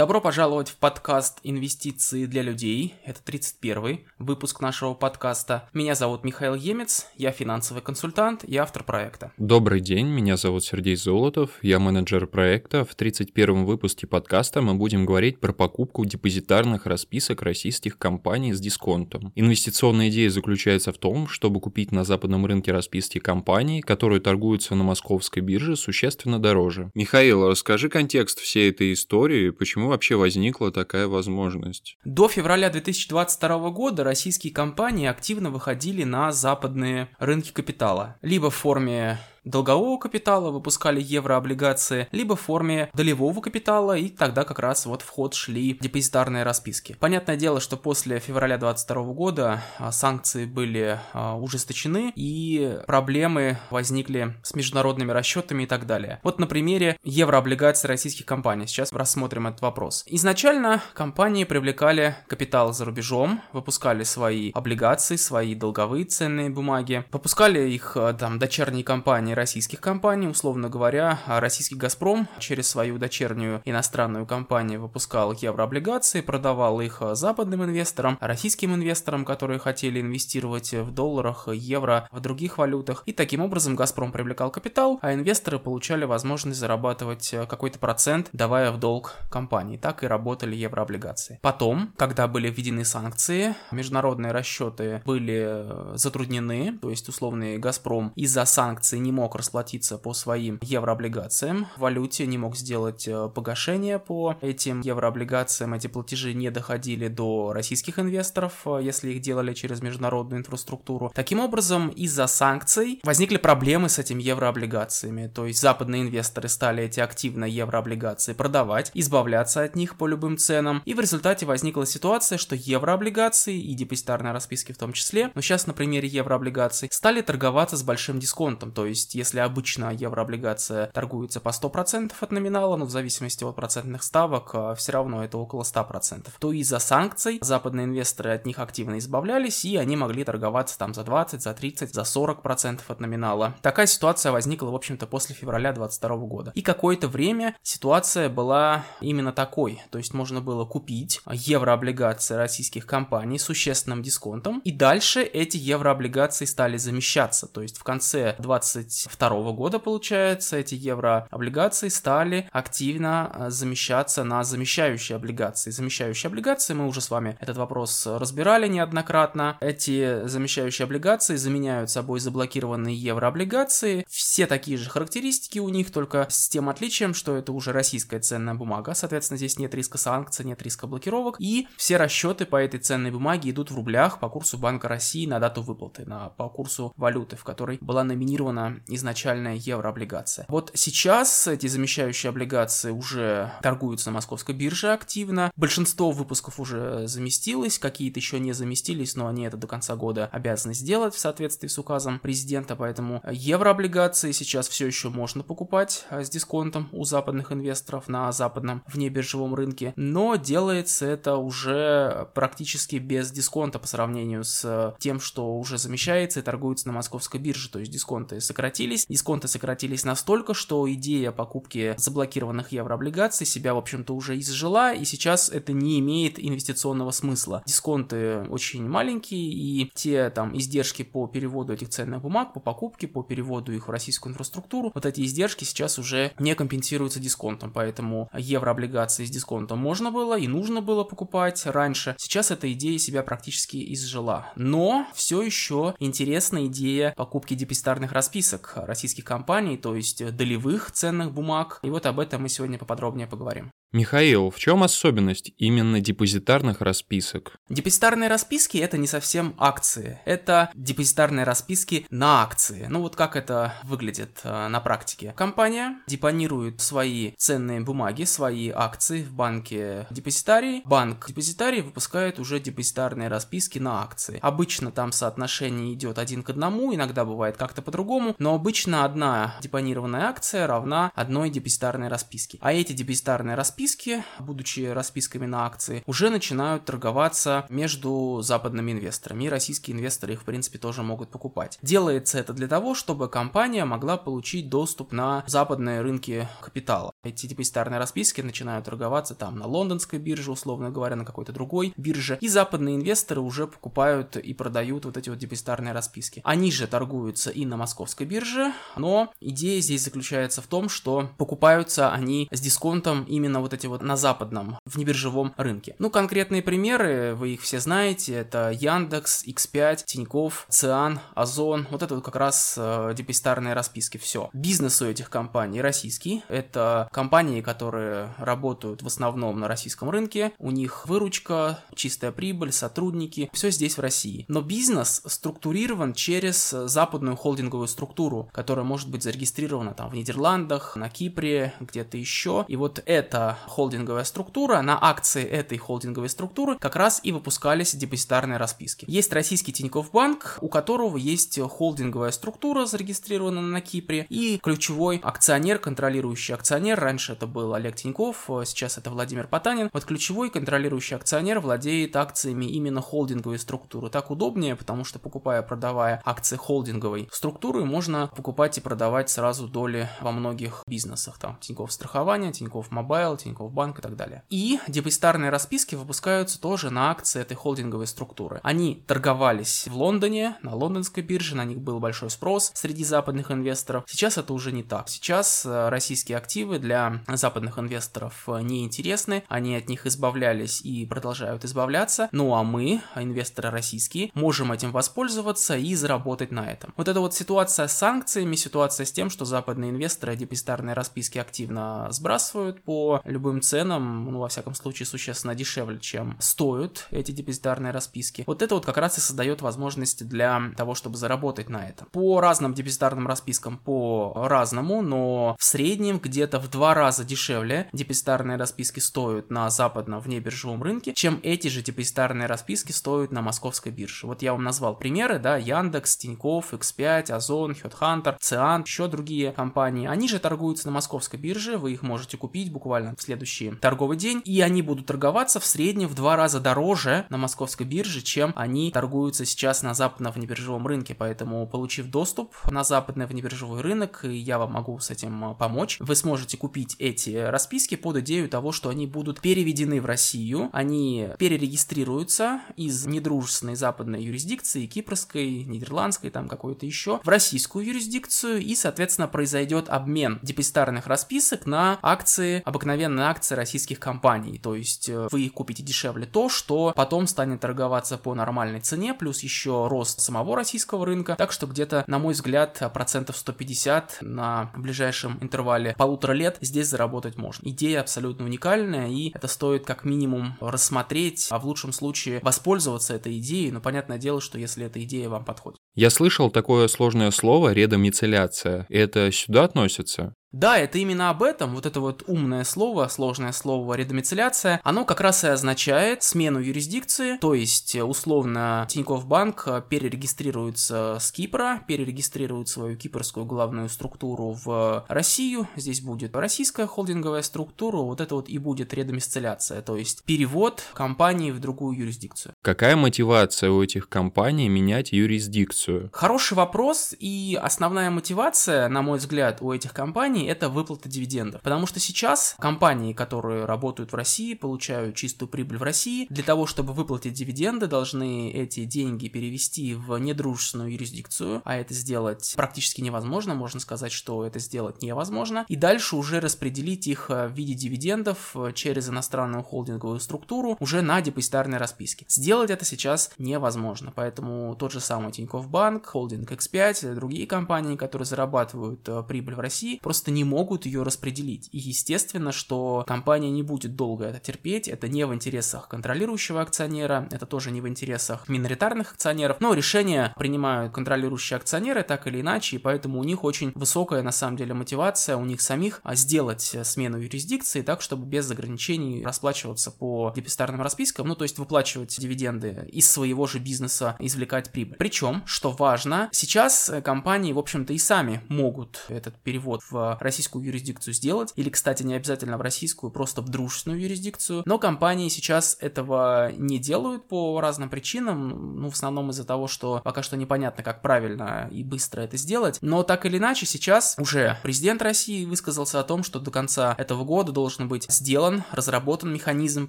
[0.00, 2.94] Добро пожаловать в подкаст «Инвестиции для людей».
[3.04, 5.68] Это 31 выпуск нашего подкаста.
[5.74, 9.30] Меня зовут Михаил Емец, я финансовый консультант и автор проекта.
[9.36, 12.86] Добрый день, меня зовут Сергей Золотов, я менеджер проекта.
[12.86, 19.34] В 31 выпуске подкаста мы будем говорить про покупку депозитарных расписок российских компаний с дисконтом.
[19.34, 24.82] Инвестиционная идея заключается в том, чтобы купить на западном рынке расписки компаний, которые торгуются на
[24.82, 26.90] московской бирже существенно дороже.
[26.94, 31.98] Михаил, расскажи контекст всей этой истории, почему почему вообще возникла такая возможность?
[32.04, 38.16] До февраля 2022 года российские компании активно выходили на западные рынки капитала.
[38.22, 44.58] Либо в форме долгового капитала, выпускали еврооблигации, либо в форме долевого капитала, и тогда как
[44.58, 46.96] раз вот в ход шли депозитарные расписки.
[46.98, 54.36] Понятное дело, что после февраля 2022 года а, санкции были а, ужесточены, и проблемы возникли
[54.42, 56.20] с международными расчетами и так далее.
[56.22, 58.66] Вот на примере еврооблигаций российских компаний.
[58.66, 60.04] Сейчас рассмотрим этот вопрос.
[60.06, 67.96] Изначально компании привлекали капитал за рубежом, выпускали свои облигации, свои долговые ценные бумаги, выпускали их
[67.96, 74.26] а, там дочерние компании компаний, российских компаний, условно говоря, российский «Газпром» через свою дочернюю иностранную
[74.26, 82.08] компанию выпускал еврооблигации, продавал их западным инвесторам, российским инвесторам, которые хотели инвестировать в долларах, евро,
[82.10, 83.02] в других валютах.
[83.06, 88.78] И таким образом «Газпром» привлекал капитал, а инвесторы получали возможность зарабатывать какой-то процент, давая в
[88.78, 89.76] долг компании.
[89.76, 91.38] Так и работали еврооблигации.
[91.42, 98.98] Потом, когда были введены санкции, международные расчеты были затруднены, то есть условный «Газпром» из-за санкций
[98.98, 104.36] не мог мог расплатиться по своим еврооблигациям в валюте, не мог сделать э, погашение по
[104.40, 105.74] этим еврооблигациям.
[105.74, 111.12] Эти платежи не доходили до российских инвесторов, э, если их делали через международную инфраструктуру.
[111.14, 115.26] Таким образом, из-за санкций возникли проблемы с этими еврооблигациями.
[115.26, 120.80] То есть западные инвесторы стали эти активно еврооблигации продавать, избавляться от них по любым ценам.
[120.86, 125.66] И в результате возникла ситуация, что еврооблигации и депозитарные расписки в том числе, но сейчас
[125.66, 128.72] на примере еврооблигаций, стали торговаться с большим дисконтом.
[128.72, 133.56] То есть есть, если обычно еврооблигация торгуется по 100% от номинала, но в зависимости от
[133.56, 138.58] процентных ставок, а, все равно это около 100%, то из-за санкций западные инвесторы от них
[138.58, 143.54] активно избавлялись, и они могли торговаться там за 20, за 30, за 40% от номинала.
[143.62, 146.52] Такая ситуация возникла, в общем-то, после февраля 2022 года.
[146.54, 153.38] И какое-то время ситуация была именно такой, то есть можно было купить еврооблигации российских компаний
[153.38, 159.52] с существенным дисконтом, и дальше эти еврооблигации стали замещаться, то есть в конце 20 2022
[159.52, 165.70] года, получается, эти еврооблигации стали активно э, замещаться на замещающие облигации.
[165.70, 169.56] Замещающие облигации, мы уже с вами этот вопрос разбирали неоднократно.
[169.60, 174.04] Эти замещающие облигации заменяют собой заблокированные еврооблигации.
[174.08, 178.54] Все такие же характеристики у них, только с тем отличием, что это уже российская ценная
[178.54, 178.94] бумага.
[178.94, 181.36] Соответственно, здесь нет риска санкций, нет риска блокировок.
[181.38, 185.38] И все расчеты по этой ценной бумаге идут в рублях по курсу Банка России на
[185.38, 190.46] дату выплаты, на, по курсу валюты, в которой была номинирована изначальная еврооблигация.
[190.48, 195.52] Вот сейчас эти замещающие облигации уже торгуются на московской бирже активно.
[195.56, 200.74] Большинство выпусков уже заместилось, какие-то еще не заместились, но они это до конца года обязаны
[200.74, 206.30] сделать в соответствии с указом президента, поэтому еврооблигации сейчас все еще можно покупать а, с
[206.30, 213.78] дисконтом у западных инвесторов на западном внебиржевом рынке, но делается это уже практически без дисконта
[213.78, 218.40] по сравнению с тем, что уже замещается и торгуется на московской бирже, то есть дисконты
[218.40, 224.94] сократились сократились, дисконты сократились настолько, что идея покупки заблокированных еврооблигаций себя, в общем-то, уже изжила,
[224.94, 227.62] и сейчас это не имеет инвестиционного смысла.
[227.66, 233.22] Дисконты очень маленькие, и те там издержки по переводу этих ценных бумаг, по покупке, по
[233.22, 239.24] переводу их в российскую инфраструктуру, вот эти издержки сейчас уже не компенсируются дисконтом, поэтому еврооблигации
[239.24, 242.14] с дисконтом можно было и нужно было покупать раньше.
[242.18, 244.50] Сейчас эта идея себя практически изжила.
[244.56, 251.80] Но все еще интересна идея покупки депозитарных расписок российских компаний, то есть долевых ценных бумаг.
[251.82, 253.70] И вот об этом мы сегодня поподробнее поговорим.
[253.92, 257.56] Михаил, в чем особенность именно депозитарных расписок?
[257.68, 262.86] Депозитарные расписки это не совсем акции, это депозитарные расписки на акции.
[262.88, 265.34] Ну вот как это выглядит э, на практике.
[265.36, 270.82] Компания депонирует свои ценные бумаги, свои акции в банке депозитарий.
[270.84, 274.38] Банк депозитарий выпускает уже депозитарные расписки на акции.
[274.40, 280.26] Обычно там соотношение идет один к одному, иногда бывает как-то по-другому, но обычно одна депонированная
[280.26, 282.58] акция равна одной депозитарной расписке.
[282.60, 289.44] А эти депозитарные расписки расписки, будучи расписками на акции, уже начинают торговаться между западными инвесторами,
[289.44, 291.78] и российские инвесторы их, в принципе, тоже могут покупать.
[291.80, 297.12] Делается это для того, чтобы компания могла получить доступ на западные рынки капитала.
[297.22, 302.38] Эти депозитарные расписки начинают торговаться там на лондонской бирже, условно говоря, на какой-то другой бирже.
[302.40, 306.40] И западные инвесторы уже покупают и продают вот эти вот депозитарные расписки.
[306.44, 312.10] Они же торгуются и на московской бирже, но идея здесь заключается в том, что покупаются
[312.10, 315.96] они с дисконтом именно вот эти вот на западном, внебиржевом рынке.
[315.98, 322.14] Ну, конкретные примеры, вы их все знаете, это Яндекс, X5, Тиньков, Циан, Озон, вот это
[322.14, 324.48] вот как раз э, депозитарные расписки, все.
[324.54, 330.70] Бизнес у этих компаний российский, это компании, которые работают в основном на российском рынке, у
[330.70, 334.44] них выручка, чистая прибыль, сотрудники, все здесь в России.
[334.48, 341.08] Но бизнес структурирован через западную холдинговую структуру, которая может быть зарегистрирована там в Нидерландах, на
[341.08, 342.64] Кипре, где-то еще.
[342.68, 348.58] И вот эта холдинговая структура, на акции этой холдинговой структуры как раз и выпускались депозитарные
[348.58, 349.04] расписки.
[349.08, 355.78] Есть российский Тинькофф Банк, у которого есть холдинговая структура, зарегистрированная на Кипре, и ключевой акционер,
[355.78, 359.90] контролирующий акционер раньше это был Олег Тиньков, э, сейчас это Владимир Потанин.
[359.92, 364.10] Вот ключевой контролирующий акционер владеет акциями именно холдинговой структуры.
[364.10, 370.08] Так удобнее, потому что покупая, продавая акции холдинговой структуры, можно покупать и продавать сразу доли
[370.20, 371.38] во многих бизнесах.
[371.38, 374.42] Там Тиньков страхование, Тиньков Мобайл, Тиньков Банк и так далее.
[374.50, 378.60] И депозитарные расписки выпускаются тоже на акции этой холдинговой структуры.
[378.62, 384.04] Они торговались в Лондоне, на лондонской бирже, на них был большой спрос среди западных инвесторов.
[384.08, 385.08] Сейчас это уже не так.
[385.08, 391.06] Сейчас э, российские активы для для западных инвесторов э, неинтересны, они от них избавлялись и
[391.06, 396.92] продолжают избавляться, ну а мы, инвесторы российские, можем этим воспользоваться и заработать на этом.
[396.96, 402.08] Вот эта вот ситуация с санкциями, ситуация с тем, что западные инвесторы депозитарные расписки активно
[402.10, 408.42] сбрасывают по любым ценам, ну во всяком случае существенно дешевле, чем стоят эти депозитарные расписки.
[408.48, 412.08] Вот это вот как раз и создает возможности для того, чтобы заработать на этом.
[412.10, 418.56] По разным депозитарным распискам по разному, но в среднем где-то в два раза дешевле депозитарные
[418.56, 424.26] расписки стоят на западном внебиржевом рынке, чем эти же депозитарные расписки стоят на московской бирже.
[424.26, 430.08] Вот я вам назвал примеры, да, Яндекс, Тинькофф, X5, Озон, Headhunter, Циан, еще другие компании.
[430.08, 434.40] Они же торгуются на московской бирже, вы их можете купить буквально в следующий торговый день,
[434.44, 438.90] и они будут торговаться в среднем в два раза дороже на московской бирже, чем они
[438.90, 441.14] торгуются сейчас на западном внебиржевом рынке.
[441.14, 446.56] Поэтому, получив доступ на западный внебиржевой рынок, я вам могу с этим помочь, вы сможете
[446.56, 452.60] купить купить эти расписки под идею того, что они будут переведены в Россию, они перерегистрируются
[452.76, 459.88] из недружественной западной юрисдикции, кипрской, нидерландской, там какой-то еще, в российскую юрисдикцию, и, соответственно, произойдет
[459.88, 464.60] обмен депозитарных расписок на акции, обыкновенные акции российских компаний.
[464.62, 469.40] То есть э, вы купите дешевле то, что потом станет торговаться по нормальной цене, плюс
[469.40, 471.34] еще рост самого российского рынка.
[471.34, 477.36] Так что где-то, на мой взгляд, процентов 150 на ближайшем интервале полутора лет здесь заработать
[477.36, 477.68] можно.
[477.68, 483.38] Идея абсолютно уникальная, и это стоит как минимум рассмотреть, а в лучшем случае воспользоваться этой
[483.38, 485.80] идеей, но понятное дело, что если эта идея вам подходит.
[485.94, 488.86] Я слышал такое сложное слово редомицеляция.
[488.88, 490.34] Это сюда относится?
[490.52, 495.20] Да, это именно об этом, вот это вот умное слово, сложное слово редомицеляция, оно как
[495.20, 502.96] раз и означает смену юрисдикции, то есть условно Тинькофф Банк перерегистрируется с Кипра, перерегистрирует свою
[502.96, 508.92] кипрскую главную структуру в Россию, здесь будет российская холдинговая структура, вот это вот и будет
[508.92, 512.54] редомицеляция, то есть перевод компании в другую юрисдикцию.
[512.60, 515.79] Какая мотивация у этих компаний менять юрисдикцию?
[516.12, 521.62] Хороший вопрос, и основная мотивация, на мой взгляд, у этих компаний это выплата дивидендов.
[521.62, 526.66] Потому что сейчас компании, которые работают в России, получают чистую прибыль в России, для того,
[526.66, 533.54] чтобы выплатить дивиденды, должны эти деньги перевести в недружественную юрисдикцию, а это сделать практически невозможно,
[533.54, 538.52] можно сказать, что это сделать невозможно, и дальше уже распределить их э, в виде дивидендов
[538.54, 542.26] э, через иностранную холдинговую структуру уже на депозитарные расписки.
[542.28, 548.26] Сделать это сейчас невозможно, поэтому тот же самый Тинькофф Банк, холдинг X5, другие компании, которые
[548.26, 551.68] зарабатывают э, прибыль в России, просто не могут ее распределить.
[551.70, 557.28] И естественно, что компания не будет долго это терпеть, это не в интересах контролирующего акционера,
[557.30, 562.76] это тоже не в интересах миноритарных акционеров, но решения принимают контролирующие акционеры так или иначе,
[562.76, 566.76] и поэтому у них очень высокая на самом деле мотивация у них самих а, сделать
[566.82, 572.88] смену юрисдикции так, чтобы без ограничений расплачиваться по депозитарным распискам, ну то есть выплачивать дивиденды
[572.90, 574.96] из своего же бизнеса, извлекать прибыль.
[574.98, 581.12] Причем, что важно, сейчас компании, в общем-то, и сами могут этот перевод в российскую юрисдикцию
[581.12, 586.50] сделать, или, кстати, не обязательно в российскую, просто в дружественную юрисдикцию, но компании сейчас этого
[586.52, 591.02] не делают по разным причинам, ну, в основном из-за того, что пока что непонятно, как
[591.02, 596.04] правильно и быстро это сделать, но так или иначе сейчас уже президент России высказался о
[596.04, 599.88] том, что до конца этого года должен быть сделан, разработан механизм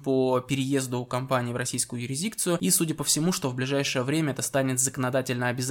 [0.00, 4.42] по переезду компании в российскую юрисдикцию, и, судя по всему, что в ближайшее время это
[4.42, 5.61] станет законодательно обязательным,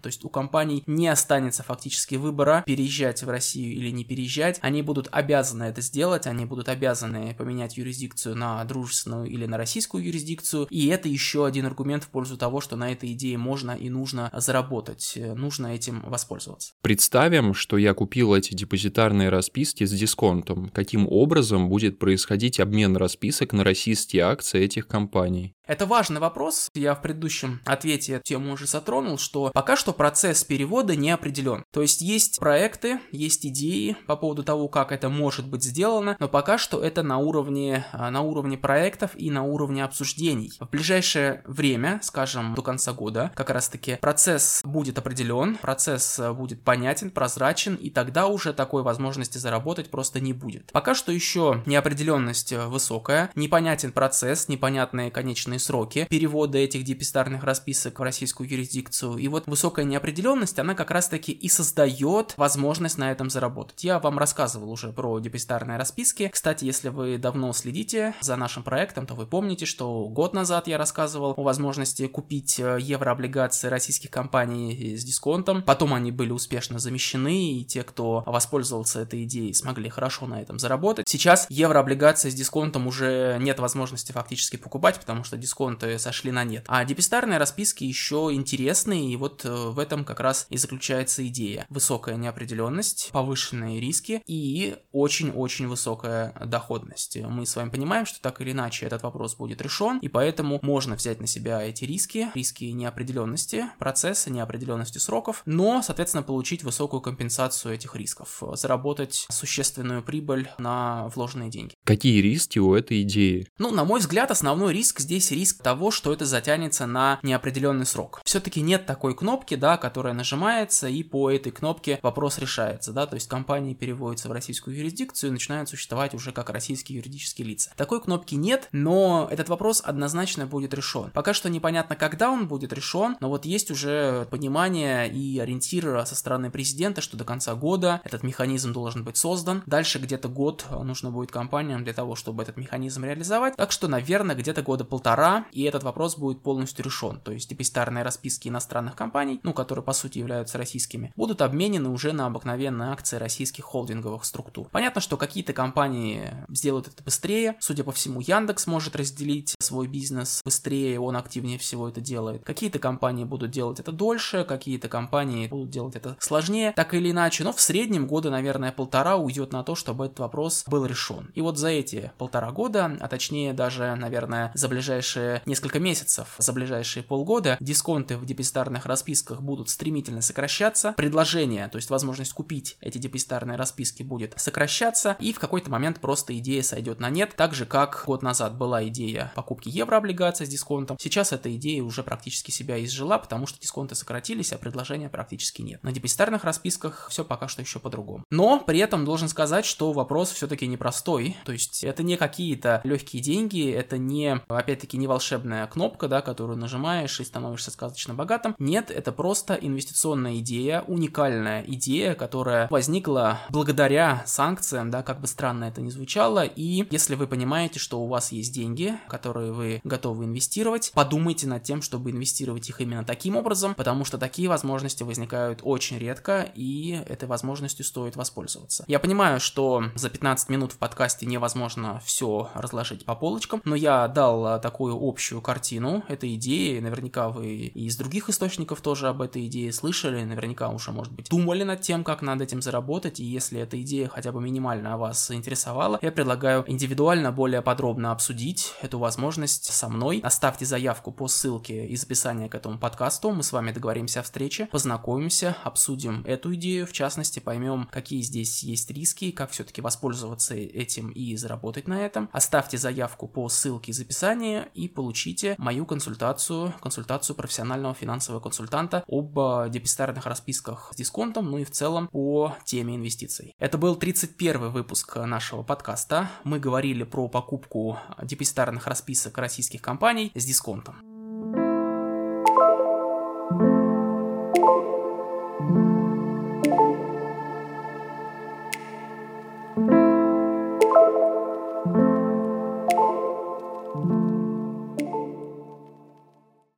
[0.00, 4.82] то есть у компаний не останется фактически выбора переезжать в Россию или не переезжать, они
[4.82, 10.66] будут обязаны это сделать, они будут обязаны поменять юрисдикцию на дружественную или на российскую юрисдикцию,
[10.70, 14.30] и это еще один аргумент в пользу того, что на этой идее можно и нужно
[14.34, 16.72] заработать, нужно этим воспользоваться.
[16.82, 20.68] Представим, что я купил эти депозитарные расписки с дисконтом.
[20.68, 25.54] Каким образом будет происходить обмен расписок на российские акции этих компаний?
[25.70, 26.68] Это важный вопрос.
[26.74, 31.62] Я в предыдущем ответе тему уже затронул, что пока что процесс перевода не определен.
[31.70, 36.28] То есть есть проекты, есть идеи по поводу того, как это может быть сделано, но
[36.28, 40.50] пока что это на уровне, а, на уровне проектов и на уровне обсуждений.
[40.58, 46.32] В ближайшее время, скажем, до конца года, как раз таки процесс будет определен, процесс а,
[46.32, 50.72] будет понятен, прозрачен, и тогда уже такой возможности заработать просто не будет.
[50.72, 57.98] Пока что еще неопределенность а, высокая, непонятен процесс, непонятные конечные сроки перевода этих депистарных расписок
[57.98, 59.16] в российскую юрисдикцию.
[59.18, 63.84] И вот высокая неопределенность, она как раз-таки и создает возможность на этом заработать.
[63.84, 66.28] Я вам рассказывал уже про депистарные расписки.
[66.32, 70.78] Кстати, если вы давно следите за нашим проектом, то вы помните, что год назад я
[70.78, 75.62] рассказывал о возможности купить э, еврооблигации российских компаний с дисконтом.
[75.62, 80.58] Потом они были успешно замещены, и те, кто воспользовался этой идеей, смогли хорошо на этом
[80.58, 81.08] заработать.
[81.08, 86.64] Сейчас еврооблигации с дисконтом уже нет возможности фактически покупать, потому что дисконты сошли на нет.
[86.68, 91.66] А депистарные расписки еще интересные, и вот э, в этом как раз и заключается идея.
[91.68, 97.16] Высокая неопределенность, повышенные риски и очень-очень высокая доходность.
[97.16, 100.94] Мы с вами понимаем, что так или иначе этот вопрос будет решен, и поэтому можно
[100.94, 107.74] взять на себя эти риски, риски неопределенности процесса, неопределенности сроков, но, соответственно, получить высокую компенсацию
[107.74, 111.74] этих рисков, заработать существенную прибыль на вложенные деньги.
[111.84, 113.48] Какие риски у этой идеи?
[113.58, 118.20] Ну, на мой взгляд, основной риск здесь риск того, что это затянется на неопределенный срок.
[118.24, 123.14] Все-таки нет такой кнопки, да, которая нажимается, и по этой кнопке вопрос решается, да, то
[123.14, 127.70] есть компании переводятся в российскую юрисдикцию и начинают существовать уже как российские юридические лица.
[127.76, 131.10] Такой кнопки нет, но этот вопрос однозначно будет решен.
[131.12, 136.14] Пока что непонятно, когда он будет решен, но вот есть уже понимание и ориентир со
[136.14, 139.62] стороны президента, что до конца года этот механизм должен быть создан.
[139.66, 143.56] Дальше где-то год нужно будет компаниям для того, чтобы этот механизм реализовать.
[143.56, 145.19] Так что, наверное, где-то года полтора,
[145.52, 147.20] и этот вопрос будет полностью решен.
[147.20, 152.12] То есть депозитарные расписки иностранных компаний, ну, которые по сути являются российскими, будут обменены уже
[152.12, 154.68] на обыкновенные акции российских холдинговых структур.
[154.70, 157.56] Понятно, что какие-то компании сделают это быстрее.
[157.60, 162.44] Судя по всему, Яндекс может разделить свой бизнес быстрее, он активнее всего это делает.
[162.44, 167.44] Какие-то компании будут делать это дольше, какие-то компании будут делать это сложнее, так или иначе.
[167.44, 171.30] Но в среднем года, наверное, полтора уйдет на то, чтобы этот вопрос был решен.
[171.34, 176.52] И вот за эти полтора года, а точнее даже, наверное, за ближайшие несколько месяцев, за
[176.52, 182.98] ближайшие полгода, дисконты в депозитарных расписках будут стремительно сокращаться, предложение, то есть возможность купить эти
[182.98, 187.66] депозитарные расписки будет сокращаться, и в какой-то момент просто идея сойдет на нет, так же
[187.66, 192.82] как год назад была идея покупки еврооблигаций с дисконтом, сейчас эта идея уже практически себя
[192.84, 195.82] изжила, потому что дисконты сократились, а предложения практически нет.
[195.82, 198.24] На депозитарных расписках все пока что еще по-другому.
[198.30, 203.22] Но при этом должен сказать, что вопрос все-таки непростой, то есть это не какие-то легкие
[203.22, 208.54] деньги, это не, опять-таки, не волшебная кнопка, да, которую нажимаешь и становишься сказочно богатым.
[208.58, 215.64] Нет, это просто инвестиционная идея, уникальная идея, которая возникла благодаря санкциям, да, как бы странно
[215.64, 220.26] это ни звучало, и если вы понимаете, что у вас есть деньги, которые вы готовы
[220.26, 225.60] инвестировать, подумайте над тем, чтобы инвестировать их именно таким образом, потому что такие возможности возникают
[225.62, 228.84] очень редко, и этой возможностью стоит воспользоваться.
[228.86, 234.06] Я понимаю, что за 15 минут в подкасте невозможно все разложить по полочкам, но я
[234.08, 236.78] дал такую общую картину этой идеи.
[236.80, 241.28] Наверняка вы и из других источников тоже об этой идее слышали, наверняка уже, может быть,
[241.28, 245.30] думали над тем, как над этим заработать, и если эта идея хотя бы минимально вас
[245.30, 250.20] интересовала, я предлагаю индивидуально более подробно обсудить эту возможность со мной.
[250.22, 254.66] Оставьте заявку по ссылке из описания к этому подкасту, мы с вами договоримся о встрече,
[254.66, 261.10] познакомимся, обсудим эту идею, в частности, поймем, какие здесь есть риски, как все-таки воспользоваться этим
[261.10, 262.28] и заработать на этом.
[262.32, 269.38] Оставьте заявку по ссылке из описания, и получите мою консультацию, консультацию профессионального финансового консультанта об
[269.38, 273.54] э, депозитарных расписках с дисконтом, ну и в целом по теме инвестиций.
[273.58, 276.30] Это был 31 выпуск нашего подкаста.
[276.44, 281.09] Мы говорили про покупку депозитарных расписок российских компаний с дисконтом.